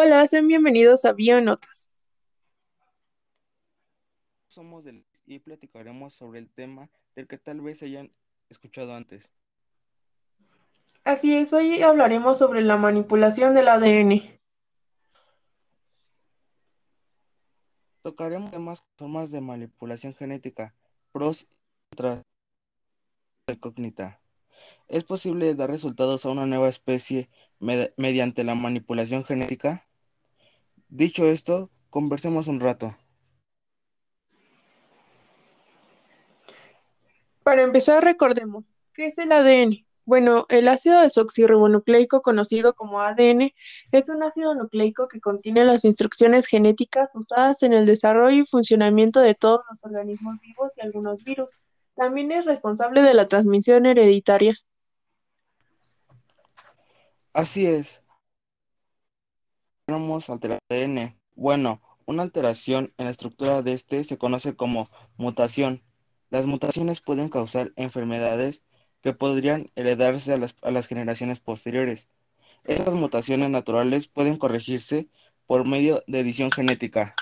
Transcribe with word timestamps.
Hola, 0.00 0.24
sean 0.28 0.46
bienvenidos 0.46 1.04
a 1.04 1.12
Bionotas. 1.12 1.92
Somos 4.46 4.84
del 4.84 5.04
y 5.26 5.40
platicaremos 5.40 6.14
sobre 6.14 6.38
el 6.38 6.48
tema 6.48 6.88
del 7.16 7.26
que 7.26 7.36
tal 7.36 7.60
vez 7.60 7.82
hayan 7.82 8.12
escuchado 8.48 8.94
antes. 8.94 9.28
Así 11.02 11.34
es, 11.34 11.52
hoy 11.52 11.82
hablaremos 11.82 12.38
sobre 12.38 12.60
la 12.60 12.76
manipulación 12.76 13.54
del 13.56 13.66
ADN. 13.66 14.40
Tocaremos 18.02 18.52
temas 18.52 18.86
formas 18.96 19.32
de 19.32 19.40
manipulación 19.40 20.14
genética, 20.14 20.76
pros 21.10 21.42
y 21.42 21.48
contras 21.96 22.22
de 23.48 23.54
incógnita. 23.54 24.20
¿Es 24.86 25.02
posible 25.02 25.56
dar 25.56 25.70
resultados 25.70 26.24
a 26.24 26.30
una 26.30 26.46
nueva 26.46 26.68
especie 26.68 27.28
med- 27.58 27.92
mediante 27.96 28.44
la 28.44 28.54
manipulación 28.54 29.24
genética? 29.24 29.87
Dicho 30.88 31.26
esto, 31.26 31.70
conversemos 31.90 32.46
un 32.46 32.60
rato. 32.60 32.96
Para 37.42 37.62
empezar, 37.62 38.02
recordemos, 38.02 38.74
¿qué 38.94 39.06
es 39.06 39.18
el 39.18 39.32
ADN? 39.32 39.86
Bueno, 40.04 40.46
el 40.48 40.68
ácido 40.68 41.02
desoxirribonucleico 41.02 42.22
conocido 42.22 42.72
como 42.72 43.02
ADN 43.02 43.52
es 43.92 44.08
un 44.08 44.22
ácido 44.22 44.54
nucleico 44.54 45.06
que 45.06 45.20
contiene 45.20 45.66
las 45.66 45.84
instrucciones 45.84 46.46
genéticas 46.46 47.14
usadas 47.14 47.62
en 47.62 47.74
el 47.74 47.84
desarrollo 47.84 48.42
y 48.42 48.46
funcionamiento 48.46 49.20
de 49.20 49.34
todos 49.34 49.60
los 49.68 49.84
organismos 49.84 50.40
vivos 50.40 50.72
y 50.78 50.80
algunos 50.80 51.24
virus. 51.24 51.58
También 51.94 52.32
es 52.32 52.46
responsable 52.46 53.02
de 53.02 53.12
la 53.12 53.28
transmisión 53.28 53.84
hereditaria. 53.84 54.56
Así 57.34 57.66
es, 57.66 58.02
alterar 60.28 60.58
ADN. 60.68 61.18
Bueno, 61.34 61.80
una 62.06 62.22
alteración 62.22 62.92
en 62.98 63.06
la 63.06 63.10
estructura 63.10 63.62
de 63.62 63.72
este 63.72 64.04
se 64.04 64.18
conoce 64.18 64.54
como 64.54 64.88
mutación. 65.16 65.82
Las 66.30 66.46
mutaciones 66.46 67.00
pueden 67.00 67.28
causar 67.28 67.72
enfermedades 67.76 68.62
que 69.02 69.14
podrían 69.14 69.70
heredarse 69.76 70.32
a 70.32 70.36
las, 70.36 70.56
a 70.62 70.70
las 70.70 70.86
generaciones 70.86 71.40
posteriores. 71.40 72.08
Estas 72.64 72.94
mutaciones 72.94 73.48
naturales 73.50 74.08
pueden 74.08 74.36
corregirse 74.36 75.08
por 75.46 75.66
medio 75.66 76.02
de 76.06 76.20
edición 76.20 76.50
genética. 76.50 77.14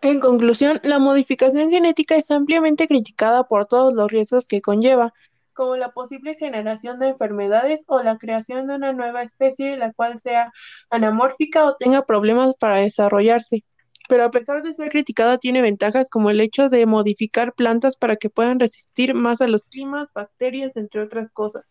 En 0.00 0.20
conclusión, 0.20 0.80
la 0.84 0.98
modificación 0.98 1.70
genética 1.70 2.16
es 2.16 2.30
ampliamente 2.30 2.86
criticada 2.86 3.44
por 3.44 3.66
todos 3.66 3.94
los 3.94 4.10
riesgos 4.10 4.46
que 4.46 4.60
conlleva, 4.60 5.12
como 5.52 5.76
la 5.76 5.92
posible 5.92 6.34
generación 6.34 6.98
de 6.98 7.08
enfermedades 7.08 7.84
o 7.88 8.02
la 8.02 8.18
creación 8.18 8.66
de 8.66 8.74
una 8.74 8.92
nueva 8.92 9.22
especie 9.22 9.76
la 9.76 9.92
cual 9.92 10.18
sea 10.18 10.52
anamórfica 10.90 11.64
o 11.66 11.76
tenga 11.76 12.04
problemas 12.04 12.54
para 12.56 12.76
desarrollarse. 12.76 13.64
Pero 14.08 14.24
a 14.24 14.30
pesar 14.30 14.62
de 14.62 14.74
ser 14.74 14.90
criticada, 14.90 15.38
tiene 15.38 15.62
ventajas 15.62 16.08
como 16.10 16.30
el 16.30 16.40
hecho 16.40 16.68
de 16.68 16.86
modificar 16.86 17.54
plantas 17.54 17.96
para 17.96 18.16
que 18.16 18.30
puedan 18.30 18.60
resistir 18.60 19.14
más 19.14 19.40
a 19.40 19.46
los 19.46 19.62
climas, 19.64 20.08
bacterias, 20.14 20.76
entre 20.76 21.02
otras 21.02 21.32
cosas. 21.32 21.64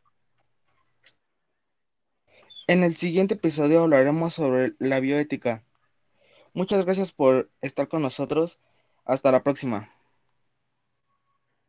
En 2.68 2.84
el 2.84 2.96
siguiente 2.96 3.34
episodio 3.34 3.84
hablaremos 3.84 4.34
sobre 4.34 4.74
la 4.80 5.00
bioética. 5.00 5.64
Muchas 6.54 6.86
gracias 6.86 7.12
por 7.12 7.52
estar 7.62 7.88
con 7.88 8.02
nosotros. 8.02 8.60
Hasta 9.06 9.32
la 9.32 9.44
próxima. 9.44 9.90